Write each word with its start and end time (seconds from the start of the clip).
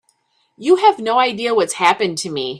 You 0.57 0.77
have 0.77 0.97
no 0.97 1.19
idea 1.19 1.53
what's 1.53 1.73
happened 1.73 2.17
to 2.19 2.31
me. 2.31 2.49